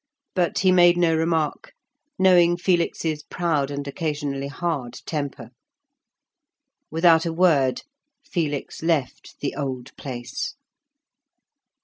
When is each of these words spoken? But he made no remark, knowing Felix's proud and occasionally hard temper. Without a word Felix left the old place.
But 0.33 0.57
he 0.57 0.71
made 0.71 0.97
no 0.97 1.15
remark, 1.15 1.73
knowing 2.17 2.57
Felix's 2.57 3.21
proud 3.21 3.69
and 3.69 3.87
occasionally 3.87 4.47
hard 4.47 4.95
temper. 5.05 5.51
Without 6.89 7.23
a 7.27 7.31
word 7.31 7.83
Felix 8.25 8.81
left 8.81 9.35
the 9.41 9.53
old 9.53 9.95
place. 9.97 10.55